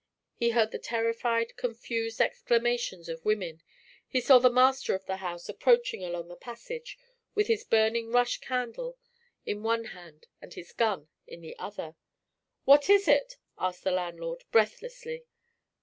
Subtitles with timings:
[0.33, 3.61] He heard the terrified, confused exclamations of women;
[4.07, 6.97] he saw the master of the house approaching along the passage
[7.35, 8.97] with his burning rush candle
[9.45, 11.95] in one hand and his gun in the other.
[12.65, 15.27] "What is it?" asked the landlord, breathlessly.